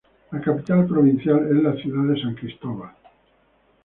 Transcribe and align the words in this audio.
La 0.31 0.41
capital 0.41 0.87
provincial 0.87 1.47
es 1.55 1.61
la 1.61 1.75
ciudad 1.75 2.11
de 2.11 2.19
San 2.19 2.33
Cristóbal. 2.33 2.89